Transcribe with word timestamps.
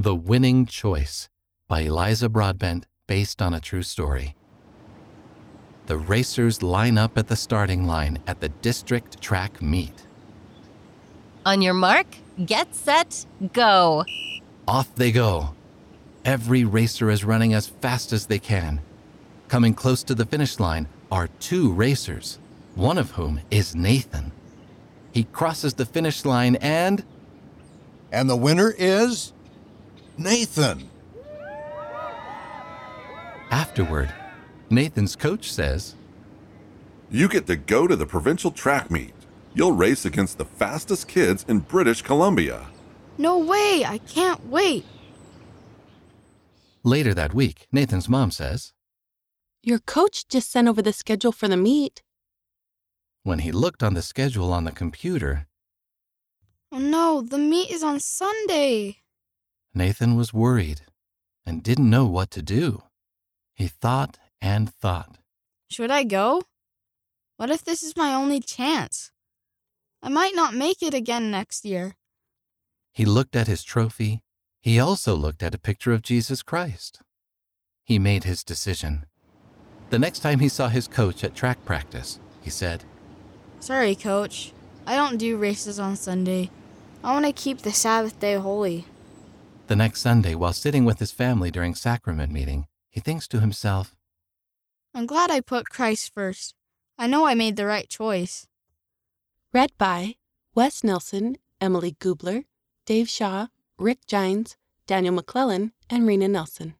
The 0.00 0.14
Winning 0.14 0.64
Choice 0.66 1.28
by 1.66 1.80
Eliza 1.80 2.28
Broadbent, 2.28 2.86
based 3.08 3.42
on 3.42 3.52
a 3.52 3.58
true 3.58 3.82
story. 3.82 4.36
The 5.86 5.96
racers 5.96 6.62
line 6.62 6.96
up 6.96 7.18
at 7.18 7.26
the 7.26 7.34
starting 7.34 7.84
line 7.84 8.20
at 8.24 8.40
the 8.40 8.48
district 8.48 9.20
track 9.20 9.60
meet. 9.60 10.06
On 11.44 11.60
your 11.60 11.74
mark, 11.74 12.06
get 12.46 12.76
set, 12.76 13.26
go. 13.52 14.04
Off 14.68 14.94
they 14.94 15.10
go. 15.10 15.56
Every 16.24 16.62
racer 16.62 17.10
is 17.10 17.24
running 17.24 17.52
as 17.52 17.66
fast 17.66 18.12
as 18.12 18.26
they 18.26 18.38
can. 18.38 18.80
Coming 19.48 19.74
close 19.74 20.04
to 20.04 20.14
the 20.14 20.26
finish 20.26 20.60
line 20.60 20.86
are 21.10 21.26
two 21.40 21.72
racers, 21.72 22.38
one 22.76 22.98
of 22.98 23.10
whom 23.10 23.40
is 23.50 23.74
Nathan. 23.74 24.30
He 25.10 25.24
crosses 25.24 25.74
the 25.74 25.86
finish 25.86 26.24
line 26.24 26.54
and 26.54 27.02
And 28.12 28.30
the 28.30 28.36
winner 28.36 28.72
is 28.78 29.32
Nathan. 30.18 30.90
afterward, 33.50 34.12
Nathan's 34.68 35.16
coach 35.16 35.50
says, 35.50 35.94
You 37.10 37.28
get 37.28 37.46
to 37.46 37.56
go 37.56 37.86
to 37.86 37.96
the 37.96 38.04
provincial 38.06 38.50
track 38.50 38.90
meet. 38.90 39.14
You'll 39.54 39.72
race 39.72 40.04
against 40.04 40.36
the 40.38 40.44
fastest 40.44 41.08
kids 41.08 41.44
in 41.48 41.60
British 41.60 42.02
Columbia. 42.02 42.66
No 43.16 43.38
way! 43.38 43.84
I 43.86 43.98
can't 44.06 44.46
wait! 44.46 44.84
Later 46.84 47.14
that 47.14 47.34
week, 47.34 47.66
Nathan's 47.72 48.08
mom 48.08 48.30
says, 48.30 48.72
Your 49.62 49.78
coach 49.78 50.28
just 50.28 50.50
sent 50.50 50.68
over 50.68 50.82
the 50.82 50.92
schedule 50.92 51.32
for 51.32 51.48
the 51.48 51.56
meet. 51.56 52.02
when 53.22 53.40
he 53.40 53.52
looked 53.52 53.82
on 53.82 53.94
the 53.94 54.02
schedule 54.02 54.52
on 54.52 54.64
the 54.64 54.72
computer, 54.72 55.46
Oh 56.70 56.78
no, 56.78 57.22
the 57.22 57.38
meet 57.38 57.70
is 57.70 57.82
on 57.82 57.98
Sunday! 58.00 58.98
Nathan 59.74 60.16
was 60.16 60.32
worried 60.32 60.82
and 61.44 61.62
didn't 61.62 61.90
know 61.90 62.06
what 62.06 62.30
to 62.32 62.42
do. 62.42 62.82
He 63.54 63.68
thought 63.68 64.18
and 64.40 64.72
thought. 64.72 65.18
Should 65.70 65.90
I 65.90 66.04
go? 66.04 66.42
What 67.36 67.50
if 67.50 67.64
this 67.64 67.82
is 67.82 67.96
my 67.96 68.14
only 68.14 68.40
chance? 68.40 69.10
I 70.02 70.08
might 70.08 70.34
not 70.34 70.54
make 70.54 70.82
it 70.82 70.94
again 70.94 71.30
next 71.30 71.64
year. 71.64 71.96
He 72.92 73.04
looked 73.04 73.36
at 73.36 73.46
his 73.46 73.62
trophy. 73.62 74.22
He 74.60 74.80
also 74.80 75.14
looked 75.14 75.42
at 75.42 75.54
a 75.54 75.58
picture 75.58 75.92
of 75.92 76.02
Jesus 76.02 76.42
Christ. 76.42 77.00
He 77.84 77.98
made 77.98 78.24
his 78.24 78.44
decision. 78.44 79.06
The 79.90 79.98
next 79.98 80.20
time 80.20 80.40
he 80.40 80.48
saw 80.48 80.68
his 80.68 80.88
coach 80.88 81.24
at 81.24 81.34
track 81.34 81.64
practice, 81.64 82.20
he 82.42 82.50
said, 82.50 82.84
Sorry, 83.60 83.94
coach. 83.94 84.52
I 84.86 84.96
don't 84.96 85.16
do 85.16 85.36
races 85.36 85.78
on 85.78 85.96
Sunday. 85.96 86.50
I 87.02 87.12
want 87.12 87.26
to 87.26 87.32
keep 87.32 87.58
the 87.58 87.72
Sabbath 87.72 88.18
day 88.20 88.34
holy. 88.34 88.84
The 89.68 89.76
next 89.76 90.00
Sunday, 90.00 90.34
while 90.34 90.54
sitting 90.54 90.86
with 90.86 90.98
his 90.98 91.12
family 91.12 91.50
during 91.50 91.74
sacrament 91.74 92.32
meeting, 92.32 92.66
he 92.88 93.00
thinks 93.00 93.28
to 93.28 93.40
himself, 93.40 93.94
I'm 94.94 95.04
glad 95.04 95.30
I 95.30 95.42
put 95.42 95.68
Christ 95.68 96.10
first. 96.14 96.54
I 96.96 97.06
know 97.06 97.26
I 97.26 97.34
made 97.34 97.56
the 97.56 97.66
right 97.66 97.86
choice. 97.86 98.46
Read 99.52 99.72
by 99.76 100.14
Wes 100.54 100.82
Nelson, 100.82 101.36
Emily 101.60 101.96
Gubler, 102.00 102.46
Dave 102.86 103.10
Shaw, 103.10 103.48
Rick 103.78 104.06
Gines, 104.06 104.56
Daniel 104.86 105.12
McClellan, 105.12 105.72
and 105.90 106.06
Rena 106.06 106.28
Nelson. 106.28 106.74